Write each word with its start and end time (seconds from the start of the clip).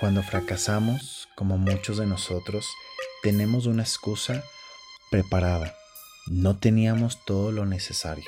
Cuando 0.00 0.22
fracasamos, 0.22 1.28
como 1.34 1.58
muchos 1.58 1.98
de 1.98 2.06
nosotros, 2.06 2.66
tenemos 3.22 3.66
una 3.66 3.82
excusa 3.82 4.42
preparada. 5.10 5.74
No 6.26 6.58
teníamos 6.58 7.22
todo 7.26 7.52
lo 7.52 7.66
necesario. 7.66 8.24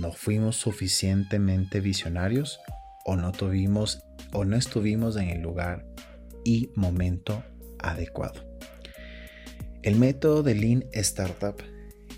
No 0.00 0.12
fuimos 0.12 0.56
suficientemente 0.56 1.80
visionarios 1.80 2.60
o 3.04 3.16
no 3.16 3.32
tuvimos 3.32 4.02
o 4.32 4.46
no 4.46 4.56
estuvimos 4.56 5.16
en 5.16 5.28
el 5.28 5.42
lugar 5.42 5.84
y 6.46 6.70
momento 6.76 7.44
adecuado. 7.78 8.48
El 9.82 9.96
método 9.96 10.42
de 10.42 10.54
Lean 10.54 10.84
Startup 10.92 11.62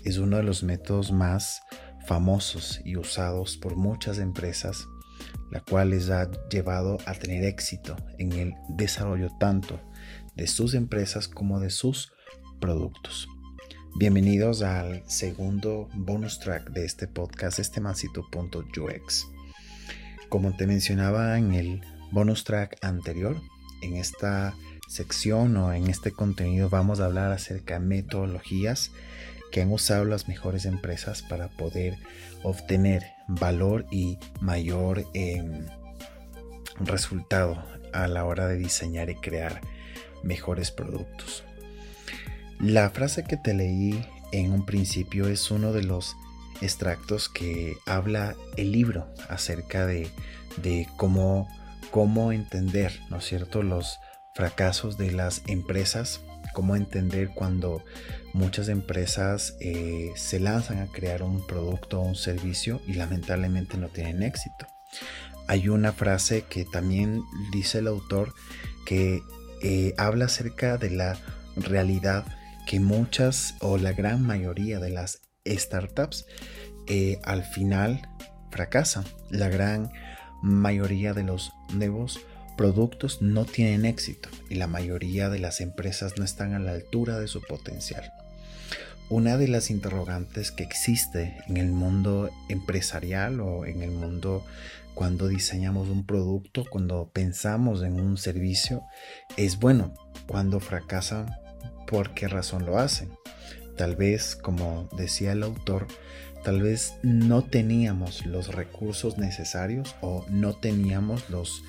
es 0.05 0.19
uno 0.19 0.37
de 0.37 0.43
los 0.43 0.63
métodos 0.63 1.11
más 1.11 1.63
famosos 2.07 2.79
y 2.85 2.95
usados 2.95 3.57
por 3.57 3.75
muchas 3.75 4.19
empresas, 4.19 4.87
la 5.55 5.61
cual 5.61 5.91
les 5.91 6.09
ha 6.09 6.29
llevado 6.49 6.97
a 7.05 7.13
tener 7.13 7.45
éxito 7.45 7.95
en 8.17 8.33
el 8.33 8.55
desarrollo 8.67 9.29
tanto 9.39 9.79
de 10.35 10.47
sus 10.47 10.73
empresas 10.73 11.29
como 11.29 11.61
de 11.61 11.69
sus 11.69 12.11
productos. 12.59 13.29
Bienvenidos 13.97 14.63
al 14.63 15.09
segundo 15.09 15.87
bonus 15.93 16.39
track 16.39 16.71
de 16.71 16.83
este 16.83 17.07
podcast, 17.07 17.59
este 17.59 17.79
masito.ux. 17.79 19.27
Como 20.27 20.57
te 20.57 20.67
mencionaba 20.67 21.37
en 21.37 21.53
el 21.53 21.81
bonus 22.11 22.43
track 22.43 22.75
anterior, 22.81 23.41
en 23.81 23.95
esta 23.95 24.55
sección 24.89 25.55
o 25.55 25.71
en 25.71 25.87
este 25.89 26.11
contenido 26.11 26.69
vamos 26.69 26.99
a 26.99 27.05
hablar 27.05 27.31
acerca 27.31 27.75
de 27.75 27.85
metodologías 27.85 28.91
que 29.55 29.61
han 29.61 29.71
usado 29.71 30.03
las 30.03 30.27
mejores 30.27 30.65
empresas 30.65 31.21
para 31.21 31.47
poder 31.47 31.97
obtener 32.43 33.13
valor 33.25 33.85
y 33.89 34.19
mayor 34.41 35.05
em, 35.13 35.65
resultado 36.81 37.63
a 37.93 38.09
la 38.09 38.25
hora 38.25 38.47
de 38.47 38.57
diseñar 38.57 39.09
y 39.09 39.15
crear 39.15 39.61
mejores 40.23 40.71
productos. 40.71 41.45
La 42.59 42.89
frase 42.89 43.23
que 43.23 43.37
te 43.37 43.53
leí 43.53 44.05
en 44.33 44.51
un 44.51 44.65
principio 44.65 45.29
es 45.29 45.49
uno 45.49 45.71
de 45.71 45.83
los 45.83 46.17
extractos 46.59 47.29
que 47.29 47.77
habla 47.85 48.35
el 48.57 48.73
libro 48.73 49.07
acerca 49.29 49.85
de, 49.85 50.09
de 50.57 50.85
cómo, 50.97 51.47
cómo 51.91 52.33
entender, 52.33 52.99
¿no 53.09 53.19
es 53.19 53.25
cierto?, 53.25 53.63
los 53.63 53.99
fracasos 54.33 54.97
de 54.97 55.11
las 55.11 55.43
empresas, 55.47 56.19
cómo 56.55 56.77
entender 56.77 57.31
cuando 57.35 57.83
muchas 58.33 58.69
empresas 58.69 59.55
eh, 59.59 60.11
se 60.15 60.39
lanzan 60.39 60.79
a 60.79 60.87
crear 60.87 61.21
un 61.21 61.45
producto 61.45 61.99
o 61.99 62.03
un 62.05 62.15
servicio 62.15 62.81
y 62.87 62.93
lamentablemente 62.93 63.77
no 63.77 63.89
tienen 63.89 64.23
éxito. 64.23 64.65
Hay 65.47 65.67
una 65.67 65.91
frase 65.91 66.45
que 66.49 66.63
también 66.65 67.21
dice 67.51 67.79
el 67.79 67.87
autor 67.87 68.33
que 68.85 69.21
eh, 69.61 69.93
habla 69.97 70.25
acerca 70.25 70.77
de 70.77 70.91
la 70.91 71.19
realidad 71.57 72.25
que 72.65 72.79
muchas 72.79 73.55
o 73.59 73.77
la 73.77 73.91
gran 73.91 74.25
mayoría 74.25 74.79
de 74.79 74.89
las 74.89 75.21
startups 75.45 76.25
eh, 76.87 77.19
al 77.23 77.43
final 77.43 78.09
fracasan. 78.49 79.03
La 79.29 79.49
gran 79.49 79.91
mayoría 80.41 81.13
de 81.13 81.23
los 81.23 81.51
nuevos 81.73 82.21
productos 82.55 83.21
no 83.21 83.45
tienen 83.45 83.85
éxito 83.85 84.29
y 84.49 84.55
la 84.55 84.67
mayoría 84.67 85.29
de 85.29 85.39
las 85.39 85.61
empresas 85.61 86.17
no 86.17 86.25
están 86.25 86.53
a 86.53 86.59
la 86.59 86.71
altura 86.71 87.19
de 87.19 87.27
su 87.27 87.41
potencial. 87.41 88.11
Una 89.09 89.37
de 89.37 89.47
las 89.47 89.69
interrogantes 89.69 90.51
que 90.51 90.63
existe 90.63 91.37
en 91.47 91.57
el 91.57 91.71
mundo 91.71 92.31
empresarial 92.49 93.39
o 93.39 93.65
en 93.65 93.83
el 93.83 93.91
mundo 93.91 94.43
cuando 94.95 95.27
diseñamos 95.27 95.89
un 95.89 96.05
producto, 96.05 96.65
cuando 96.67 97.11
pensamos 97.13 97.83
en 97.83 97.99
un 97.99 98.17
servicio, 98.17 98.81
es 99.37 99.59
bueno, 99.59 99.93
cuando 100.25 100.59
fracasan, 100.59 101.35
¿por 101.85 102.15
qué 102.15 102.27
razón 102.27 102.65
lo 102.65 102.79
hacen? 102.79 103.11
Tal 103.77 103.95
vez, 103.95 104.35
como 104.37 104.89
decía 104.97 105.33
el 105.33 105.43
autor, 105.43 105.85
tal 106.43 106.61
vez 106.61 106.95
no 107.03 107.43
teníamos 107.43 108.25
los 108.25 108.55
recursos 108.55 109.17
necesarios 109.17 109.95
o 110.01 110.25
no 110.29 110.53
teníamos 110.53 111.29
los, 111.29 111.61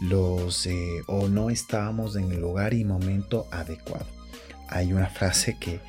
los 0.00 0.66
eh, 0.66 1.02
o 1.06 1.28
no 1.28 1.50
estábamos 1.50 2.16
en 2.16 2.32
el 2.32 2.40
lugar 2.40 2.74
y 2.74 2.84
momento 2.84 3.46
adecuado. 3.50 4.06
Hay 4.68 4.92
una 4.92 5.08
frase 5.08 5.56
que 5.58 5.80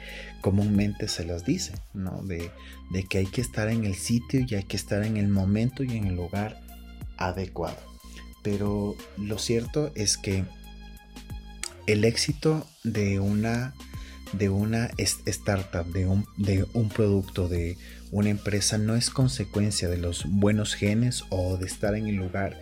comúnmente 0.42 1.08
se 1.08 1.26
los 1.26 1.46
dice, 1.46 1.74
¿no? 1.94 2.22
De, 2.24 2.52
de 2.92 3.04
que 3.04 3.20
hay 3.20 3.26
que 3.26 3.42
estar 3.42 3.70
en 3.70 3.86
el 3.86 3.96
sitio 3.96 4.46
y 4.48 4.56
hay 4.56 4.64
que 4.64 4.78
estar 4.78 5.04
en 5.04 5.18
el 5.18 5.28
momento 5.28 5.84
y 5.84 5.98
en 5.98 6.08
el 6.08 6.16
lugar 6.16 6.62
adecuado. 7.18 7.78
Pero 8.44 8.96
lo 9.18 9.40
cierto 9.40 9.92
es 9.96 10.18
que 10.18 10.46
el 11.88 12.04
éxito 12.04 12.68
de 12.84 13.20
una 13.20 13.74
de 14.34 14.50
una 14.50 14.90
startup, 14.98 15.86
de 15.94 16.08
un, 16.08 16.26
de 16.38 16.66
un 16.74 16.90
producto, 16.90 17.48
de 17.48 17.78
una 18.12 18.30
empresa, 18.30 18.78
no 18.78 18.96
es 18.96 19.10
consecuencia 19.10 19.88
de 19.88 19.98
los 19.98 20.26
buenos 20.26 20.74
genes 20.74 21.24
o 21.30 21.58
de 21.58 21.68
estar 21.68 21.96
en 21.96 22.08
el 22.08 22.16
lugar 22.16 22.60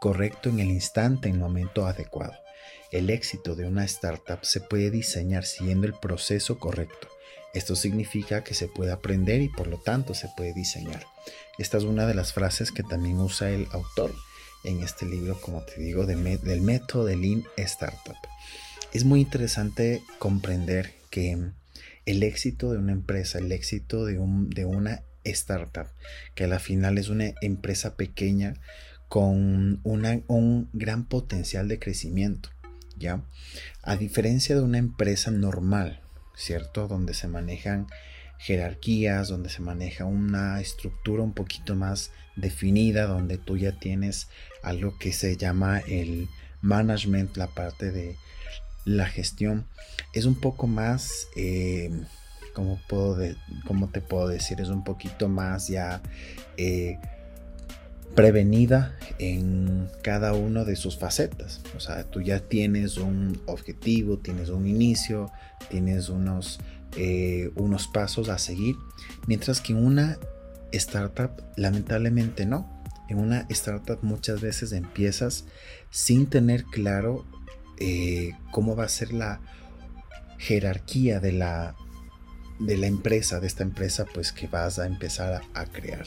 correcto 0.00 0.48
en 0.48 0.60
el 0.60 0.68
instante, 0.68 1.28
en 1.28 1.34
el 1.34 1.40
momento 1.40 1.86
adecuado. 1.86 2.34
El 2.92 3.10
éxito 3.10 3.54
de 3.54 3.66
una 3.66 3.84
startup 3.84 4.40
se 4.42 4.60
puede 4.60 4.90
diseñar 4.90 5.44
siguiendo 5.44 5.86
el 5.86 5.94
proceso 5.94 6.58
correcto. 6.58 7.08
Esto 7.54 7.74
significa 7.74 8.44
que 8.44 8.54
se 8.54 8.68
puede 8.68 8.92
aprender 8.92 9.40
y 9.40 9.48
por 9.48 9.66
lo 9.66 9.78
tanto 9.78 10.14
se 10.14 10.28
puede 10.36 10.52
diseñar. 10.52 11.06
Esta 11.58 11.78
es 11.78 11.84
una 11.84 12.06
de 12.06 12.14
las 12.14 12.32
frases 12.32 12.70
que 12.70 12.82
también 12.82 13.18
usa 13.18 13.50
el 13.50 13.66
autor 13.72 14.14
en 14.64 14.82
este 14.82 15.06
libro, 15.06 15.40
como 15.40 15.62
te 15.62 15.80
digo, 15.80 16.06
del 16.06 16.60
método 16.60 17.06
de 17.06 17.16
Lean 17.16 17.44
Startup. 17.56 18.16
Es 18.92 19.04
muy 19.04 19.20
interesante 19.20 20.02
comprender 20.18 20.94
que 21.10 21.38
el 22.04 22.22
éxito 22.22 22.72
de 22.72 22.78
una 22.78 22.92
empresa, 22.92 23.38
el 23.38 23.50
éxito 23.52 24.04
de, 24.04 24.18
un, 24.18 24.50
de 24.50 24.64
una 24.64 25.02
startup, 25.24 25.88
que 26.34 26.44
a 26.44 26.48
la 26.48 26.58
final 26.58 26.98
es 26.98 27.08
una 27.08 27.32
empresa 27.40 27.96
pequeña 27.96 28.54
con 29.08 29.80
un 29.82 30.68
gran 30.72 31.04
potencial 31.04 31.68
de 31.68 31.78
crecimiento, 31.78 32.50
¿ya? 32.96 33.22
A 33.82 33.96
diferencia 33.96 34.54
de 34.54 34.62
una 34.62 34.78
empresa 34.78 35.30
normal, 35.30 36.00
¿cierto? 36.34 36.88
Donde 36.88 37.14
se 37.14 37.28
manejan 37.28 37.86
jerarquías, 38.38 39.28
donde 39.28 39.48
se 39.48 39.62
maneja 39.62 40.04
una 40.04 40.60
estructura 40.60 41.22
un 41.22 41.32
poquito 41.32 41.74
más 41.74 42.10
definida, 42.36 43.06
donde 43.06 43.38
tú 43.38 43.56
ya 43.56 43.78
tienes 43.78 44.28
algo 44.62 44.98
que 44.98 45.12
se 45.12 45.36
llama 45.36 45.78
el 45.80 46.28
management, 46.60 47.36
la 47.36 47.46
parte 47.46 47.92
de 47.92 48.16
la 48.84 49.06
gestión 49.06 49.66
es 50.12 50.24
un 50.24 50.36
poco 50.36 50.66
más, 50.66 51.28
eh, 51.36 51.90
como, 52.54 52.80
puedo 52.88 53.18
como 53.66 53.88
te 53.88 54.00
puedo 54.00 54.28
decir? 54.28 54.60
Es 54.60 54.68
un 54.68 54.84
poquito 54.84 55.28
más 55.28 55.68
ya 55.68 56.02
eh, 56.56 56.98
prevenida 58.16 58.96
en 59.18 59.88
cada 60.02 60.32
uno 60.32 60.64
de 60.64 60.74
sus 60.74 60.98
facetas. 60.98 61.60
O 61.76 61.80
sea, 61.80 62.02
tú 62.04 62.22
ya 62.22 62.40
tienes 62.40 62.96
un 62.96 63.40
objetivo, 63.46 64.18
tienes 64.18 64.48
un 64.48 64.66
inicio, 64.66 65.30
tienes 65.68 66.08
unos, 66.08 66.58
eh, 66.96 67.50
unos 67.54 67.86
pasos 67.86 68.30
a 68.30 68.38
seguir, 68.38 68.74
mientras 69.26 69.60
que 69.60 69.74
en 69.74 69.84
una 69.84 70.18
startup 70.72 71.30
lamentablemente 71.56 72.46
no. 72.46 72.74
En 73.08 73.18
una 73.18 73.46
startup 73.50 73.98
muchas 74.02 74.40
veces 74.40 74.72
empiezas 74.72 75.44
sin 75.90 76.26
tener 76.26 76.64
claro 76.64 77.24
eh, 77.78 78.32
cómo 78.50 78.74
va 78.74 78.84
a 78.84 78.88
ser 78.88 79.12
la 79.12 79.40
jerarquía 80.38 81.20
de 81.20 81.32
la, 81.32 81.76
de 82.58 82.76
la 82.76 82.86
empresa, 82.86 83.40
de 83.40 83.46
esta 83.46 83.62
empresa, 83.62 84.04
pues 84.12 84.32
que 84.32 84.46
vas 84.46 84.78
a 84.78 84.86
empezar 84.86 85.42
a, 85.54 85.66
crear. 85.66 86.06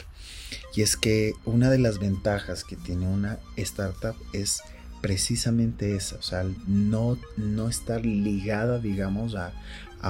Y 0.75 0.81
es 0.81 0.98
que 0.98 1.34
una 1.46 1.69
de 1.69 1.80
las 1.80 2.00
ventajas 2.00 2.63
que 2.63 2.75
tiene 2.75 3.07
una 3.07 3.40
startup 3.56 4.16
es 4.34 4.62
precisamente 5.01 5.96
esa, 5.96 6.18
o 6.18 6.22
sea, 6.22 6.46
no, 6.68 7.18
no 7.38 7.69
estar 7.69 8.06
ligada, 8.06 8.80
digamos, 8.80 9.36
a, 9.36 9.54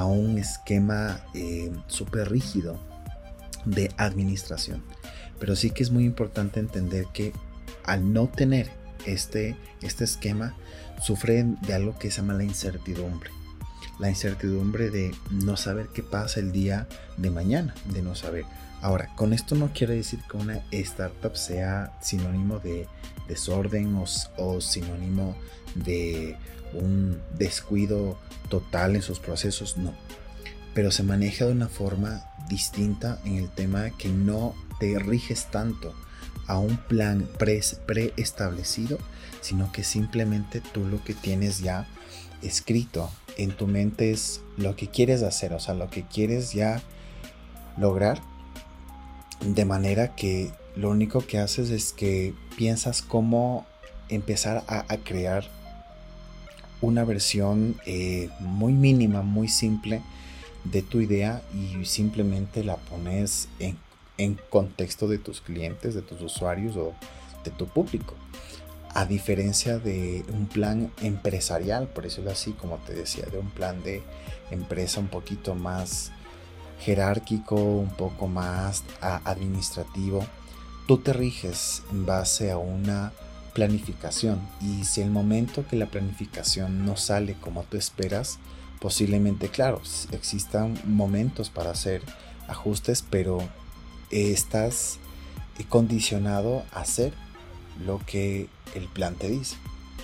un 0.06 0.38
esquema 0.38 1.20
eh, 1.34 1.72
súper 1.88 2.30
rígido 2.30 2.80
de 3.66 3.92
administración. 3.98 4.84
Pero 5.40 5.56
sí 5.56 5.72
que 5.72 5.82
es 5.82 5.90
muy 5.90 6.06
importante 6.06 6.60
entender 6.60 7.06
que 7.12 7.34
al 7.86 8.14
no 8.14 8.28
tener 8.28 8.70
este, 9.06 9.56
este 9.82 10.04
esquema, 10.04 10.56
sufren 11.02 11.58
de 11.62 11.74
algo 11.74 11.98
que 11.98 12.12
se 12.12 12.18
llama 12.18 12.34
la 12.34 12.44
incertidumbre. 12.44 13.32
La 14.00 14.10
incertidumbre 14.10 14.90
de 14.90 15.14
no 15.30 15.58
saber 15.58 15.90
qué 15.90 16.04
pasa 16.04 16.40
el 16.40 16.52
día 16.52 16.88
de 17.18 17.30
mañana, 17.30 17.76
de 17.86 18.02
no 18.02 18.16
saber. 18.16 18.46
Ahora, 18.82 19.14
con 19.16 19.34
esto 19.34 19.56
no 19.56 19.72
quiere 19.74 19.96
decir 19.96 20.20
que 20.30 20.38
una 20.38 20.64
startup 20.72 21.36
sea 21.36 21.98
sinónimo 22.02 22.60
de 22.60 22.88
desorden 23.28 23.96
o, 23.96 24.06
o 24.38 24.62
sinónimo 24.62 25.36
de 25.76 26.38
un 26.74 27.22
descuido 27.38 28.18
total 28.48 28.96
en 28.96 29.02
sus 29.02 29.20
procesos, 29.20 29.78
no. 29.78 29.94
Pero 30.74 30.92
se 30.92 31.04
maneja 31.04 31.46
de 31.46 31.52
una 31.52 31.68
forma 31.68 32.24
distinta 32.48 33.20
en 33.26 33.36
el 33.36 33.50
tema 33.50 33.90
que 33.92 34.08
no 34.08 34.56
te 34.80 34.98
riges 34.98 35.48
tanto 35.52 35.94
a 36.48 36.58
un 36.58 36.78
plan 36.78 37.28
preestablecido, 37.38 38.98
sino 39.42 39.72
que 39.72 39.84
simplemente 39.84 40.62
tú 40.62 40.86
lo 40.86 41.04
que 41.04 41.14
tienes 41.14 41.60
ya 41.60 41.86
escrito 42.42 43.12
en 43.40 43.52
tu 43.52 43.68
mente 43.68 44.12
es 44.12 44.42
lo 44.58 44.76
que 44.76 44.88
quieres 44.88 45.24
hacer, 45.24 45.54
o 45.54 45.60
sea, 45.60 45.74
lo 45.74 45.90
que 45.90 46.04
quieres 46.04 46.52
ya 46.52 46.82
lograr, 47.78 48.22
de 49.40 49.64
manera 49.64 50.14
que 50.14 50.52
lo 50.76 50.90
único 50.90 51.26
que 51.26 51.40
haces 51.40 51.70
es 51.70 51.94
que 51.94 52.34
piensas 52.58 53.02
cómo 53.02 53.66
empezar 54.10 54.64
a, 54.68 54.98
crear 54.98 55.46
una 56.82 57.06
versión 57.06 57.78
eh, 57.86 58.30
muy 58.42 58.74
mínima, 58.74 59.22
muy 59.22 59.48
simple 59.48 60.02
de 60.66 60.82
tu 60.82 61.00
idea 61.00 61.42
y 61.54 61.86
simplemente 61.86 62.66
la 62.66 62.76
pones 62.76 63.48
en, 63.60 63.78
en 64.18 64.38
contexto 64.50 65.08
de 65.08 65.18
tus 65.18 65.40
clientes, 65.40 65.96
de 65.96 66.02
tus 66.02 66.22
usuarios 66.22 66.76
o 66.76 66.94
de 67.46 67.52
tu 67.52 67.68
público. 67.68 68.16
A 68.94 69.06
diferencia 69.06 69.78
de 69.78 70.26
un 70.34 70.48
plan 70.48 70.92
empresarial, 71.02 71.88
por 71.88 72.06
decirlo 72.06 72.32
así, 72.32 72.54
como 72.54 72.78
te 72.78 72.94
decía, 72.94 73.26
de 73.32 73.38
un 73.38 73.50
plan 73.50 73.82
de 73.84 74.02
empresa 74.52 75.00
un 75.00 75.08
poquito 75.08 75.56
más 75.56 76.12
jerárquico, 76.80 77.56
un 77.56 77.90
poco 77.96 78.28
más 78.28 78.84
administrativo, 79.02 80.26
tú 80.88 80.98
te 80.98 81.14
riges 81.14 81.84
en 81.92 82.06
base 82.06 82.52
a 82.52 82.58
una 82.58 83.12
planificación. 83.54 84.42
Y 84.60 84.86
si 84.86 85.02
el 85.02 85.12
momento 85.12 85.68
que 85.68 85.76
la 85.76 85.88
planificación 85.88 86.86
no 86.86 86.98
sale 86.98 87.36
como 87.36 87.64
tú 87.64 87.78
esperas, 87.78 88.40
posiblemente, 88.80 89.50
claro, 89.50 89.82
existan 90.12 90.80
momentos 90.86 91.50
para 91.50 91.72
hacer 91.72 92.02
ajustes, 92.48 93.04
pero 93.08 93.40
estás 94.10 94.98
condicionado 95.68 96.64
a 96.72 96.82
hacer 96.82 97.14
lo 97.86 98.00
que 98.06 98.48
el 98.76 98.88
plan 98.88 99.16
te 99.16 99.30
dice. 99.30 99.58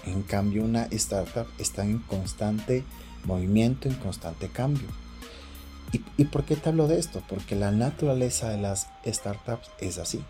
En 0.05 0.21
cambio, 0.23 0.63
una 0.63 0.83
startup 0.91 1.47
está 1.57 1.83
en 1.83 1.99
constante 1.99 2.83
movimiento, 3.25 3.87
en 3.87 3.95
constante 3.95 4.49
cambio. 4.49 4.87
¿Y, 5.91 6.01
¿Y, 6.17 6.25
por 6.25 6.43
qué 6.45 6.55
te 6.55 6.69
hablo 6.69 6.87
de 6.87 6.99
esto? 6.99 7.23
Porque 7.27 7.55
la 7.55 7.71
naturaleza 7.71 8.49
de 8.49 8.57
las 8.57 8.87
startups 9.05 9.69
es 9.79 9.97
así. 9.97 10.23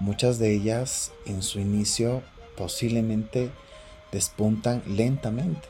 Muchas 0.00 0.38
de 0.38 0.54
ellas 0.54 1.12
en 1.26 1.42
su 1.42 1.60
inicio 1.60 2.22
posiblemente 2.56 3.50
despuntan 4.12 4.82
lentamente 4.86 5.68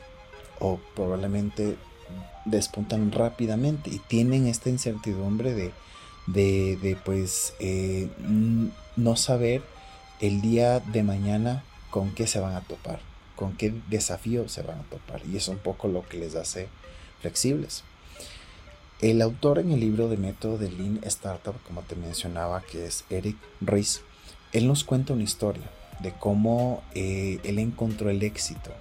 o 0.59 0.79
probablemente 0.95 1.77
despuntan 2.45 3.11
rápidamente 3.11 3.89
y 3.89 3.99
tienen 3.99 4.47
esta 4.47 4.69
incertidumbre 4.69 5.53
de, 5.53 5.71
de, 6.27 6.97
pues 7.03 7.53
eh, 7.59 8.09
no 8.95 9.15
saber 9.15 9.61
el 10.19 10.41
día 10.41 10.79
de 10.79 11.03
mañana 11.03 11.63
con 11.89 12.11
qué 12.11 12.27
se 12.27 12.39
van 12.39 12.55
a 12.55 12.61
topar, 12.61 12.99
con 13.35 13.55
qué 13.55 13.73
desafíos 13.89 14.51
se 14.51 14.61
van 14.61 14.79
a 14.79 14.83
topar 14.83 15.21
y 15.25 15.37
es 15.37 15.47
un 15.47 15.57
poco 15.57 15.87
lo 15.87 16.07
que 16.07 16.17
les 16.17 16.35
hace 16.35 16.67
flexibles. 17.21 17.83
El 19.01 19.21
autor 19.21 19.59
en 19.59 19.71
el 19.71 19.79
libro 19.79 20.09
de 20.09 20.17
método 20.17 20.57
de 20.57 20.69
Lean 20.69 20.99
Startup, 21.03 21.55
como 21.65 21.83
te 21.83 21.95
mencionaba, 21.95 22.61
que 22.61 22.85
es 22.85 23.05
Eric 23.09 23.37
Ries, 23.61 24.01
él 24.51 24.67
nos 24.67 24.83
cuenta 24.83 25.13
una 25.13 25.23
historia 25.23 25.69
de 26.01 26.11
cómo 26.11 26.83
eh, 26.95 27.39
él 27.43 27.59
encontró 27.59 28.09
el 28.09 28.23
éxito 28.23 28.71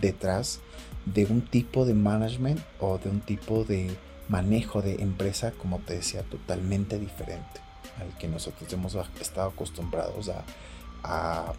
detrás 0.00 0.60
de 1.06 1.24
un 1.26 1.42
tipo 1.42 1.84
de 1.86 1.94
management 1.94 2.60
o 2.80 2.98
de 2.98 3.10
un 3.10 3.20
tipo 3.20 3.64
de 3.64 3.90
manejo 4.28 4.82
de 4.82 5.02
empresa, 5.02 5.52
como 5.52 5.78
te 5.78 5.94
decía, 5.94 6.22
totalmente 6.22 6.98
diferente 6.98 7.60
al 8.00 8.16
que 8.18 8.28
nosotros 8.28 8.72
hemos 8.72 8.96
estado 9.20 9.50
acostumbrados 9.50 10.28
a, 10.30 10.44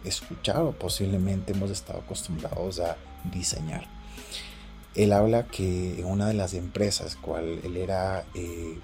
escuchar 0.04 0.62
o 0.62 0.72
posiblemente 0.72 1.52
hemos 1.52 1.70
estado 1.70 2.00
acostumbrados 2.00 2.80
a 2.80 2.96
diseñar. 3.32 3.86
Él 4.94 5.12
habla 5.12 5.46
que 5.46 6.00
en 6.00 6.06
una 6.06 6.28
de 6.28 6.34
las 6.34 6.54
empresas, 6.54 7.16
cual 7.16 7.60
él 7.64 7.76
era 7.76 8.24
eh, 8.34 8.78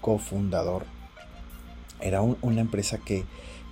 cofundador, 0.00 0.84
era 2.00 2.20
una 2.20 2.60
empresa 2.60 2.98
que 2.98 3.24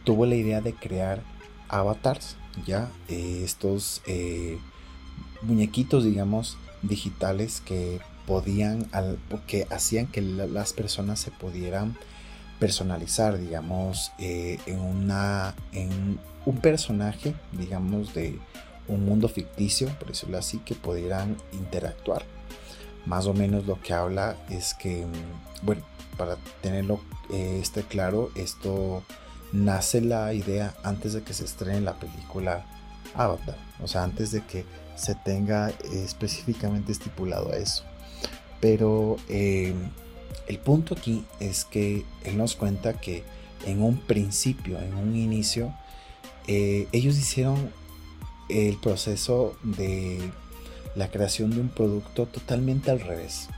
tuvo 0.05 0.25
la 0.25 0.37
idea 0.37 0.61
de 0.61 0.75
crear 0.75 1.23
avatars, 1.69 2.37
ya 2.67 2.91
eh, 3.09 3.43
estos 3.45 4.03
eh, 4.07 4.59
muñequitos, 5.43 6.05
digamos, 6.05 6.57
digitales 6.83 7.61
que 7.61 8.01
podían, 8.27 8.89
que 9.47 9.67
hacían 9.71 10.07
que 10.07 10.23
las 10.23 10.73
personas 10.73 11.21
se 11.21 11.31
pudieran 11.31 11.97
personalizar, 12.61 13.39
digamos, 13.39 14.13
eh, 14.19 14.59
en 14.67 14.79
una, 14.79 15.55
en 15.73 16.21
un 16.47 16.59
personaje, 16.59 17.35
digamos, 17.53 18.15
de 18.15 18.39
un 18.87 19.05
mundo 19.05 19.29
ficticio, 19.29 19.89
por 19.99 20.09
decirlo 20.09 20.39
así, 20.39 20.59
que 20.59 20.77
pudieran 20.77 21.37
interactuar. 21.53 22.23
Más 23.07 23.27
o 23.27 23.35
menos 23.35 23.67
lo 23.67 23.81
que 23.81 23.95
habla 23.95 24.37
es 24.49 24.75
que, 24.75 25.07
mm, 25.07 25.67
bueno, 25.67 25.83
para 26.17 26.37
tenerlo 26.61 27.01
este 27.33 27.83
claro, 27.83 28.31
esto 28.35 29.05
nace 29.53 30.01
la 30.01 30.33
idea 30.35 30.75
antes 30.83 31.13
de 31.13 31.23
que 31.23 31.33
se 31.33 31.45
estrene 31.45 31.81
la 31.81 31.95
película 31.95 32.67
Avatar, 33.15 33.57
o 33.83 33.89
sea, 33.89 34.05
antes 34.05 34.31
de 34.31 34.43
que 34.45 34.65
se 34.95 35.15
tenga 35.15 35.71
específicamente 35.93 36.93
estipulado 36.93 37.53
eso. 37.53 37.85
Pero 38.61 39.17
eh, 39.29 39.75
el 40.47 40.59
punto 40.59 40.95
aquí 40.95 41.25
es 41.39 41.65
que 41.65 42.05
él 42.25 42.37
nos 42.37 42.57
cuenta 42.57 42.95
que 42.95 43.23
en 43.67 43.83
un 43.83 43.99
principio, 43.99 44.79
en 44.81 44.95
un 44.95 45.17
inicio, 45.17 45.75
eh, 46.47 46.89
ellos 46.93 47.17
hicieron 47.17 47.71
el 48.49 48.77
proceso 48.79 49.57
de 49.63 50.19
la 50.95 51.09
creación 51.09 51.51
de 51.51 51.61
un 51.61 51.69
producto 51.69 52.27
totalmente 52.27 52.91
al 52.91 53.01
revés. 53.01 53.49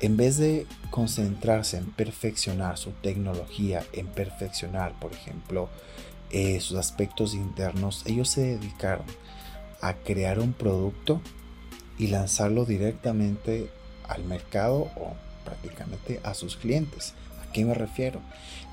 En 0.00 0.16
vez 0.16 0.36
de 0.38 0.66
concentrarse 0.90 1.76
en 1.76 1.86
perfeccionar 1.90 2.78
su 2.78 2.90
tecnología, 2.90 3.84
en 3.92 4.06
perfeccionar, 4.06 4.98
por 4.98 5.12
ejemplo, 5.12 5.68
eh, 6.30 6.60
sus 6.60 6.78
aspectos 6.78 7.34
internos, 7.34 8.02
ellos 8.06 8.28
se 8.28 8.56
dedicaron 8.56 9.06
a 9.80 9.94
crear 9.94 10.38
un 10.38 10.52
producto 10.52 11.20
y 11.98 12.08
lanzarlo 12.08 12.64
directamente 12.64 13.70
al 14.08 14.24
mercado 14.24 14.90
o 14.96 15.14
prácticamente 15.44 16.20
a 16.22 16.34
sus 16.34 16.56
clientes. 16.56 17.14
¿A 17.42 17.52
qué 17.52 17.64
me 17.64 17.74
refiero? 17.74 18.20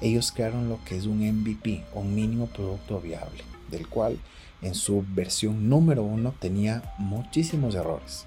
Ellos 0.02 0.32
crearon 0.32 0.70
lo 0.70 0.84
que 0.86 0.98
es 0.98 1.06
un 1.06 1.20
MVP, 1.20 1.84
un 1.94 2.14
mínimo 2.14 2.48
producto 2.48 3.00
viable, 3.00 3.44
del 3.70 3.88
cual 3.88 4.18
en 4.62 4.76
su 4.76 5.06
versión 5.10 5.70
número 5.70 6.04
uno 6.04 6.34
tenía 6.40 6.94
muchísimos 6.98 7.76
errores 7.76 8.26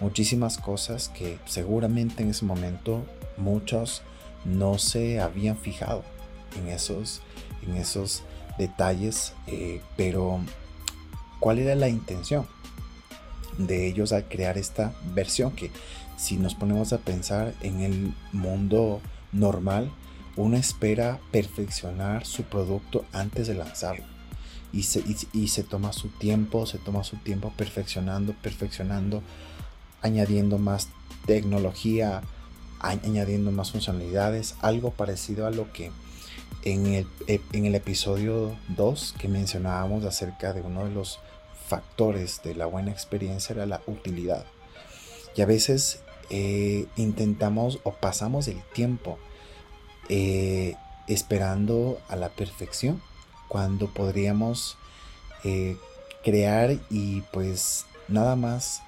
muchísimas 0.00 0.58
cosas 0.58 1.08
que 1.08 1.38
seguramente 1.46 2.22
en 2.22 2.30
ese 2.30 2.44
momento 2.44 3.04
muchos 3.36 4.02
no 4.44 4.78
se 4.78 5.20
habían 5.20 5.56
fijado 5.56 6.04
en 6.56 6.68
esos, 6.68 7.20
en 7.66 7.76
esos 7.76 8.22
detalles, 8.58 9.34
eh, 9.46 9.80
pero 9.96 10.40
¿cuál 11.40 11.58
era 11.58 11.74
la 11.74 11.88
intención 11.88 12.46
de 13.58 13.86
ellos 13.86 14.12
al 14.12 14.28
crear 14.28 14.58
esta 14.58 14.92
versión? 15.14 15.52
Que 15.52 15.70
si 16.18 16.36
nos 16.36 16.54
ponemos 16.54 16.92
a 16.92 16.98
pensar 16.98 17.54
en 17.62 17.80
el 17.80 18.12
mundo 18.32 19.00
normal, 19.32 19.90
uno 20.36 20.56
espera 20.56 21.20
perfeccionar 21.30 22.26
su 22.26 22.42
producto 22.42 23.04
antes 23.12 23.46
de 23.46 23.54
lanzarlo. 23.54 24.04
Y 24.72 24.82
se, 24.82 25.02
y 25.32 25.48
se 25.48 25.62
toma 25.62 25.92
su 25.94 26.08
tiempo, 26.08 26.66
se 26.66 26.78
toma 26.78 27.02
su 27.04 27.16
tiempo 27.16 27.52
perfeccionando, 27.56 28.34
perfeccionando 28.34 29.22
añadiendo 30.02 30.58
más 30.58 30.88
tecnología, 31.26 32.22
añadiendo 32.80 33.50
más 33.50 33.70
funcionalidades, 33.72 34.56
algo 34.60 34.90
parecido 34.90 35.46
a 35.46 35.50
lo 35.50 35.72
que 35.72 35.90
en 36.64 36.86
el, 36.86 37.06
en 37.52 37.64
el 37.64 37.74
episodio 37.74 38.56
2 38.76 39.14
que 39.18 39.28
mencionábamos 39.28 40.04
acerca 40.04 40.52
de 40.52 40.60
uno 40.60 40.84
de 40.84 40.90
los 40.90 41.20
factores 41.68 42.40
de 42.42 42.54
la 42.54 42.66
buena 42.66 42.90
experiencia 42.90 43.54
era 43.54 43.66
la 43.66 43.82
utilidad. 43.86 44.44
Y 45.36 45.42
a 45.42 45.46
veces 45.46 46.00
eh, 46.30 46.86
intentamos 46.96 47.80
o 47.84 47.92
pasamos 47.92 48.48
el 48.48 48.60
tiempo 48.72 49.18
eh, 50.08 50.76
esperando 51.06 51.98
a 52.08 52.16
la 52.16 52.28
perfección 52.28 53.00
cuando 53.48 53.88
podríamos 53.88 54.76
eh, 55.44 55.76
crear 56.22 56.78
y 56.90 57.22
pues 57.32 57.86
nada 58.08 58.36
más 58.36 58.82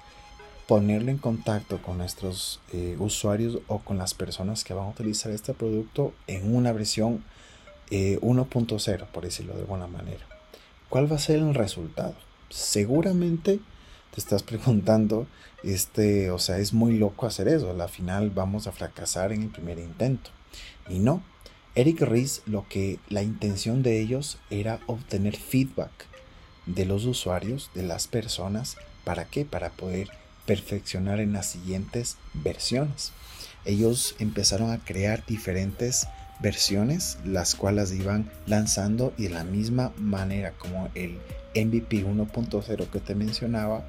ponerlo 0.67 1.11
en 1.11 1.17
contacto 1.17 1.81
con 1.81 1.97
nuestros 1.97 2.61
usuarios 2.97 3.59
o 3.67 3.79
con 3.79 3.97
las 3.97 4.13
personas 4.13 4.63
que 4.63 4.73
van 4.73 4.85
a 4.85 4.89
utilizar 4.89 5.31
este 5.31 5.53
producto 5.53 6.13
en 6.27 6.55
una 6.55 6.71
versión 6.71 7.23
1.0, 7.91 9.01
eh, 9.01 9.05
por 9.11 9.23
decirlo 9.23 9.53
de 9.53 9.61
alguna 9.61 9.87
manera. 9.87 10.25
¿Cuál 10.89 11.11
va 11.11 11.17
a 11.17 11.19
ser 11.19 11.39
el 11.39 11.53
resultado? 11.53 12.15
Seguramente 12.49 13.59
te 14.13 14.19
estás 14.19 14.43
preguntando, 14.43 15.27
este, 15.63 16.31
o 16.31 16.39
sea, 16.39 16.59
es 16.59 16.73
muy 16.73 16.97
loco 16.97 17.25
hacer 17.25 17.47
eso, 17.47 17.71
al 17.71 17.89
final 17.89 18.29
vamos 18.29 18.67
a 18.67 18.71
fracasar 18.71 19.31
en 19.31 19.43
el 19.43 19.49
primer 19.49 19.79
intento. 19.79 20.31
Y 20.89 20.99
no, 20.99 21.23
Eric 21.75 22.01
Ries 22.01 22.41
lo 22.45 22.67
que 22.67 22.99
la 23.09 23.23
intención 23.23 23.81
de 23.83 24.01
ellos 24.01 24.37
era 24.49 24.79
obtener 24.87 25.37
feedback 25.37 25.91
de 26.65 26.85
los 26.85 27.05
usuarios, 27.05 27.71
de 27.73 27.83
las 27.83 28.07
personas, 28.07 28.77
¿para 29.03 29.25
qué? 29.25 29.45
Para 29.45 29.71
poder 29.71 30.09
perfeccionar 30.45 31.19
en 31.19 31.33
las 31.33 31.47
siguientes 31.47 32.17
versiones. 32.33 33.13
Ellos 33.63 34.15
empezaron 34.19 34.71
a 34.71 34.79
crear 34.79 35.25
diferentes 35.25 36.07
versiones, 36.41 37.17
las 37.25 37.55
cuales 37.55 37.93
iban 37.93 38.29
lanzando 38.47 39.13
y 39.17 39.23
de 39.23 39.29
la 39.29 39.43
misma 39.43 39.91
manera 39.97 40.51
como 40.57 40.89
el 40.95 41.19
MVP 41.55 42.05
1.0 42.05 42.87
que 42.87 42.99
te 42.99 43.15
mencionaba, 43.15 43.85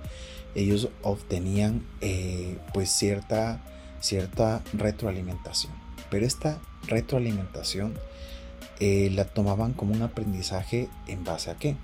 ellos 0.55 0.89
obtenían 1.03 1.83
eh, 2.01 2.59
pues 2.75 2.91
cierta, 2.91 3.63
cierta 4.01 4.63
retroalimentación. 4.73 5.73
Pero 6.11 6.27
esta 6.27 6.59
retroalimentación 6.87 7.95
eh, 8.81 9.11
la 9.15 9.25
tomaban 9.25 9.73
como 9.73 9.95
un 9.95 10.03
aprendizaje 10.03 10.89
en 11.07 11.25
base 11.25 11.51
a 11.51 11.57
qué? 11.57 11.77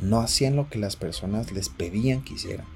No 0.00 0.20
hacían 0.20 0.56
lo 0.56 0.68
que 0.68 0.78
las 0.78 0.96
personas 0.96 1.52
les 1.52 1.68
pedían 1.68 2.22
que 2.22 2.34
hicieran. 2.34 2.66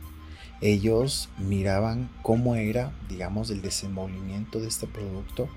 Ellos 0.61 1.31
miraban 1.39 2.11
cómo 2.23 2.55
era, 2.57 2.93
digamos, 3.09 3.51
el 3.51 3.63
desenvolvimiento 3.63 4.61
de 4.61 4.69
este 4.69 4.87
producto 4.87 5.49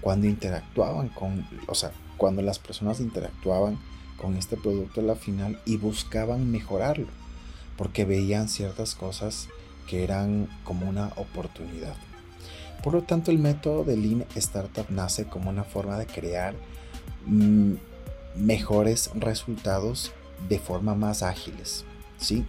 cuando 0.00 0.26
interactuaban 0.26 1.08
con, 1.08 1.46
o 1.66 1.74
sea, 1.74 1.92
cuando 2.16 2.42
las 2.42 2.58
personas 2.58 3.00
interactuaban 3.00 3.78
con 4.16 4.36
este 4.36 4.56
producto 4.56 5.00
a 5.00 5.04
la 5.04 5.14
final 5.14 5.60
y 5.64 5.76
buscaban 5.76 6.50
mejorarlo, 6.50 7.08
porque 7.76 8.04
veían 8.04 8.48
ciertas 8.48 8.94
cosas 8.94 9.48
que 9.86 10.04
eran 10.04 10.48
como 10.64 10.88
una 10.88 11.12
oportunidad. 11.16 11.94
Por 12.82 12.92
lo 12.92 13.02
tanto, 13.02 13.30
el 13.30 13.38
método 13.38 13.84
de 13.84 13.96
Lean 13.96 14.24
Startup 14.34 14.86
nace 14.88 15.24
como 15.24 15.50
una 15.50 15.64
forma 15.64 15.98
de 15.98 16.06
crear 16.06 16.54
mm, 17.26 17.74
mejores 18.36 19.10
resultados 19.14 20.12
de 20.48 20.58
forma 20.58 20.94
más 20.94 21.22
ágiles. 21.22 21.84
¿sí? 22.18 22.44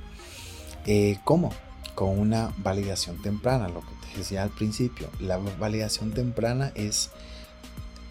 Eh, 0.86 1.18
¿Cómo? 1.24 1.52
Con 1.96 2.20
una 2.20 2.54
validación 2.58 3.22
temprana, 3.22 3.70
lo 3.70 3.82
que 3.82 4.08
te 4.08 4.18
decía 4.20 4.44
al 4.44 4.50
principio. 4.50 5.10
La 5.20 5.38
validación 5.38 6.12
temprana 6.12 6.72
es 6.76 7.10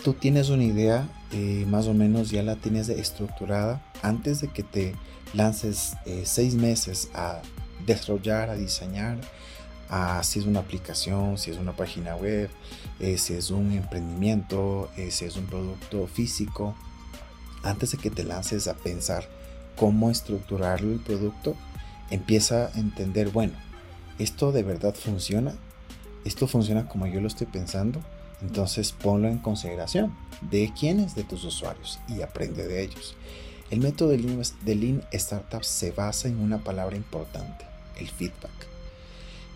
tú 0.02 0.14
tienes 0.14 0.48
una 0.48 0.64
idea, 0.64 1.08
eh, 1.32 1.64
más 1.68 1.86
o 1.86 1.94
menos 1.94 2.30
ya 2.30 2.42
la 2.42 2.56
tienes 2.56 2.88
estructurada 2.88 3.82
antes 4.02 4.40
de 4.40 4.48
que 4.48 4.62
te 4.62 4.94
lances 5.34 5.96
eh, 6.06 6.22
seis 6.24 6.54
meses 6.54 7.10
a 7.14 7.42
desarrollar, 7.86 8.50
a 8.50 8.54
diseñar, 8.54 9.18
a 9.88 10.22
si 10.22 10.38
es 10.38 10.46
una 10.46 10.60
aplicación, 10.60 11.38
si 11.38 11.50
es 11.50 11.58
una 11.58 11.72
página 11.72 12.16
web, 12.16 12.50
eh, 13.00 13.18
si 13.18 13.34
es 13.34 13.50
un 13.50 13.72
emprendimiento, 13.72 14.90
si 15.10 15.24
es 15.24 15.36
un 15.36 15.46
producto 15.46 16.06
físico. 16.06 16.74
Antes 17.62 17.92
de 17.92 17.98
que 17.98 18.10
te 18.10 18.24
lances 18.24 18.68
a 18.68 18.74
pensar 18.74 19.28
cómo 19.76 20.10
estructurar 20.10 20.80
el 20.80 21.00
producto, 21.00 21.56
empieza 22.10 22.66
a 22.66 22.78
entender, 22.78 23.30
bueno, 23.30 23.54
¿esto 24.18 24.52
de 24.52 24.62
verdad 24.62 24.94
funciona? 24.94 25.54
¿Esto 26.24 26.46
funciona 26.46 26.88
como 26.88 27.06
yo 27.06 27.20
lo 27.20 27.26
estoy 27.26 27.46
pensando? 27.46 28.00
Entonces 28.42 28.92
ponlo 28.92 29.28
en 29.28 29.38
consideración. 29.38 30.14
¿De 30.40 30.72
quiénes? 30.78 31.14
De 31.14 31.24
tus 31.24 31.44
usuarios 31.44 31.98
y 32.08 32.22
aprende 32.22 32.66
de 32.66 32.82
ellos. 32.82 33.16
El 33.70 33.80
método 33.80 34.10
de 34.10 34.74
Lean, 34.74 35.04
Startup 35.12 35.62
se 35.62 35.90
basa 35.90 36.28
en 36.28 36.40
una 36.40 36.58
palabra 36.58 36.96
importante, 36.96 37.66
el 37.96 38.08
feedback. 38.08 38.50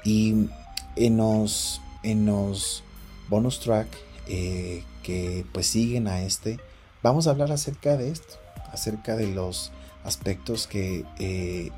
Y 0.05 0.49
en 0.97 1.17
los, 1.17 1.81
en 2.03 2.27
los 2.27 2.83
bonus 3.31 3.61
track 3.61 3.89
eh, 4.27 4.85
que 5.03 5.47
pues 5.53 5.67
siguen 5.69 6.09
a 6.09 6.23
este, 6.23 6.59
vamos 7.03 7.27
a 7.27 7.31
hablar 7.31 7.53
acerca 7.53 7.97
de 7.97 8.11
esto, 8.11 8.35
acerca 8.71 9.17
de 9.17 9.29
los 9.29 9.73
aspectos 10.05 10.67
que 10.67 11.07
eh, 11.19 11.71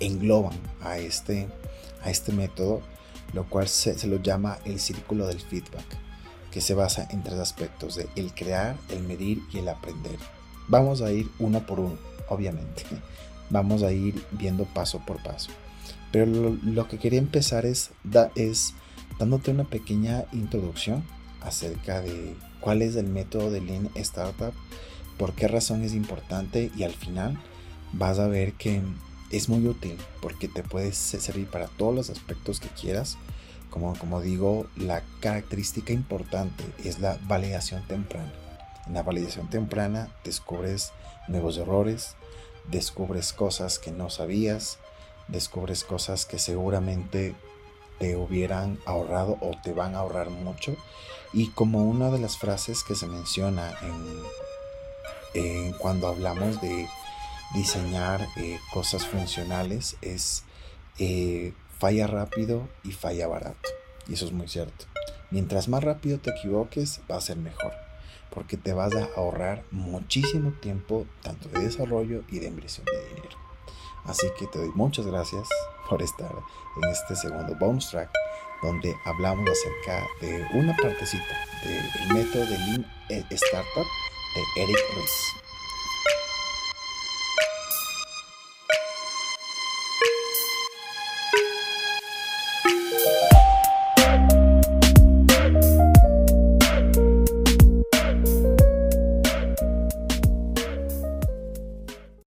engloban 0.00 0.58
a 0.80 0.96
este, 0.96 1.48
a 2.02 2.10
este 2.10 2.32
método, 2.32 2.80
lo 3.34 3.48
cual 3.50 3.68
se, 3.68 3.98
se 3.98 4.06
lo 4.06 4.22
llama 4.22 4.58
el 4.64 4.80
círculo 4.80 5.26
del 5.26 5.40
feedback 5.40 5.84
que 6.52 6.60
se 6.60 6.74
basa 6.74 7.08
en 7.10 7.22
tres 7.22 7.38
aspectos 7.38 7.96
de 7.96 8.08
el 8.14 8.32
crear, 8.34 8.76
el 8.90 9.02
medir 9.02 9.42
y 9.52 9.58
el 9.58 9.68
aprender. 9.68 10.18
Vamos 10.68 11.00
a 11.00 11.10
ir 11.10 11.28
uno 11.38 11.66
por 11.66 11.80
uno, 11.80 11.98
obviamente. 12.28 12.84
Vamos 13.50 13.82
a 13.82 13.90
ir 13.92 14.24
viendo 14.30 14.64
paso 14.64 15.00
por 15.04 15.22
paso. 15.22 15.50
Pero 16.12 16.26
lo, 16.26 16.88
que 16.88 16.98
quería 16.98 17.18
empezar 17.18 17.66
es, 17.66 17.90
es 18.36 18.74
dándote 19.18 19.50
una 19.50 19.64
pequeña 19.64 20.26
introducción 20.32 21.02
acerca 21.40 22.00
de 22.00 22.36
cuál 22.60 22.82
es 22.82 22.96
el 22.96 23.06
método 23.06 23.50
de 23.50 23.60
Lean 23.60 23.90
Startup, 23.96 24.52
por 25.18 25.32
qué 25.34 25.48
razón 25.48 25.82
es 25.82 25.94
importante 25.94 26.70
y 26.76 26.84
al 26.84 26.92
final 26.92 27.38
vas 27.92 28.18
a 28.18 28.28
ver 28.28 28.52
que 28.54 28.80
es 29.30 29.48
muy 29.48 29.66
útil 29.66 29.96
porque 30.20 30.48
te 30.48 30.62
puede 30.62 30.92
servir 30.92 31.46
para 31.46 31.66
todos 31.66 31.94
los 31.94 32.10
aspectos 32.10 32.60
que 32.60 32.68
quieras 32.68 33.16
como, 33.72 34.20
digo, 34.20 34.66
la 34.76 35.02
característica 35.20 35.94
importante 35.94 36.62
es 36.84 37.00
la 37.00 37.18
validación 37.22 37.82
temprana. 37.88 38.30
En 38.86 38.94
la 38.94 39.02
validación 39.02 39.48
temprana 39.48 40.10
descubres 40.24 40.92
nuevos 41.26 41.56
errores, 41.56 42.14
descubres 42.70 43.32
cosas 43.32 43.78
que 43.78 43.90
no 43.90 44.10
sabías, 44.10 44.78
descubres 45.28 45.84
cosas 45.84 46.26
que 46.26 46.38
seguramente 46.38 47.34
te 47.98 48.14
hubieran 48.16 48.78
ahorrado 48.84 49.38
o 49.40 49.52
te 49.62 49.72
van 49.72 49.94
a 49.94 50.00
ahorrar 50.00 50.28
mucho. 50.28 50.76
Y 51.32 51.48
como 51.48 51.84
una 51.84 52.10
de 52.10 52.18
las 52.18 52.36
frases 52.36 52.84
que 52.84 52.94
se 52.94 53.06
menciona 53.06 53.72
en, 55.34 55.72
cuando 55.78 56.08
hablamos 56.08 56.60
de 56.60 56.86
diseñar 57.54 58.28
eh, 58.36 58.60
cosas 58.72 59.06
funcionales 59.06 59.96
es 60.02 60.44
eh, 60.98 61.54
falla 61.82 62.06
rápido 62.06 62.68
y 62.84 62.92
falla 62.92 63.26
barato. 63.26 63.68
Y 64.06 64.14
eso 64.14 64.26
es 64.26 64.30
muy 64.30 64.46
cierto. 64.46 64.84
Mientras 65.32 65.66
más 65.66 65.82
rápido 65.82 66.20
te 66.20 66.30
equivoques, 66.30 67.00
va 67.10 67.16
a 67.16 67.20
ser 67.20 67.38
mejor, 67.38 67.72
porque 68.30 68.56
te 68.56 68.72
vas 68.72 68.94
a 68.94 69.08
ahorrar 69.16 69.64
muchísimo 69.72 70.52
tiempo, 70.60 71.06
tanto 71.22 71.48
de 71.48 71.58
desarrollo 71.58 72.22
y 72.28 72.38
de 72.38 72.46
inversión 72.46 72.86
de 72.86 73.08
dinero. 73.08 73.36
Así 74.04 74.28
que 74.38 74.46
te 74.46 74.60
doy 74.60 74.70
muchas 74.76 75.08
gracias 75.08 75.48
por 75.90 76.02
estar 76.02 76.32
en 76.80 76.88
este 76.88 77.16
segundo 77.16 77.56
bonus 77.58 77.90
track, 77.90 78.10
donde 78.62 78.94
hablamos 79.04 79.50
acerca 79.50 80.06
de 80.20 80.46
una 80.54 80.76
partecita 80.76 81.36
del 81.64 82.14
método 82.16 82.46
de 82.46 82.58
Lean 82.58 82.86
Startup 83.30 83.86
de 84.36 84.62
Eric 84.62 84.78
Ries. 84.94 85.41